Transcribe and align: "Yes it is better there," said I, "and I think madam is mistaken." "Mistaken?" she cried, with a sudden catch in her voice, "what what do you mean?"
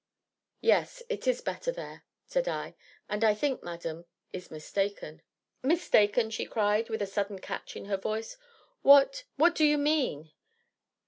"Yes 0.61 1.03
it 1.09 1.27
is 1.27 1.41
better 1.41 1.71
there," 1.71 2.05
said 2.25 2.47
I, 2.47 2.73
"and 3.07 3.23
I 3.23 3.35
think 3.35 3.61
madam 3.61 4.05
is 4.33 4.49
mistaken." 4.49 5.21
"Mistaken?" 5.61 6.31
she 6.31 6.47
cried, 6.47 6.89
with 6.89 7.03
a 7.03 7.05
sudden 7.05 7.37
catch 7.37 7.75
in 7.75 7.85
her 7.85 7.97
voice, 7.97 8.35
"what 8.81 9.25
what 9.35 9.53
do 9.53 9.63
you 9.63 9.77
mean?" 9.77 10.31